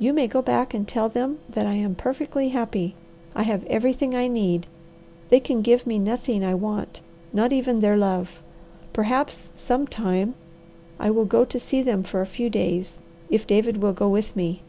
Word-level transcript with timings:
You 0.00 0.12
may 0.12 0.26
go 0.26 0.42
back 0.42 0.74
and 0.74 0.88
tell 0.88 1.08
them 1.08 1.38
that 1.48 1.66
I 1.66 1.74
am 1.74 1.94
perfectly 1.94 2.48
happy. 2.48 2.96
I 3.32 3.44
have 3.44 3.62
everything 3.66 4.12
I 4.12 4.26
need. 4.26 4.66
They 5.28 5.38
can 5.38 5.62
give 5.62 5.86
me 5.86 6.00
nothing 6.00 6.42
I 6.44 6.52
want, 6.52 7.00
not 7.32 7.52
even 7.52 7.78
their 7.78 7.96
love. 7.96 8.42
Perhaps, 8.92 9.52
sometime, 9.54 10.34
I 10.98 11.12
will 11.12 11.26
go 11.26 11.44
to 11.44 11.60
see 11.60 11.80
them 11.80 12.02
for 12.02 12.20
a 12.20 12.26
few 12.26 12.50
days, 12.50 12.98
if 13.30 13.46
David 13.46 13.76
will 13.76 13.92
go 13.92 14.08
with 14.08 14.34
me." 14.34 14.62